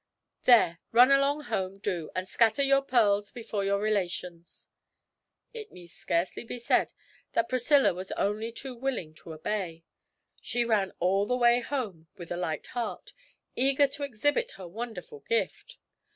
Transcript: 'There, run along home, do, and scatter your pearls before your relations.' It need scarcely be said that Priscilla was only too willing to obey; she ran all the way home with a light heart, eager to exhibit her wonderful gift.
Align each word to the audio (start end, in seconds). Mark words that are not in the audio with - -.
'There, 0.45 0.79
run 0.91 1.11
along 1.11 1.41
home, 1.41 1.77
do, 1.77 2.09
and 2.15 2.27
scatter 2.27 2.63
your 2.63 2.81
pearls 2.81 3.29
before 3.29 3.63
your 3.63 3.77
relations.' 3.79 4.67
It 5.53 5.71
need 5.71 5.91
scarcely 5.91 6.43
be 6.43 6.57
said 6.57 6.91
that 7.33 7.47
Priscilla 7.47 7.93
was 7.93 8.11
only 8.13 8.51
too 8.51 8.73
willing 8.75 9.13
to 9.13 9.31
obey; 9.31 9.83
she 10.41 10.65
ran 10.65 10.91
all 10.99 11.27
the 11.27 11.37
way 11.37 11.59
home 11.59 12.07
with 12.17 12.31
a 12.31 12.35
light 12.37 12.65
heart, 12.73 13.13
eager 13.55 13.85
to 13.89 14.01
exhibit 14.01 14.53
her 14.53 14.67
wonderful 14.67 15.19
gift. 15.29 15.77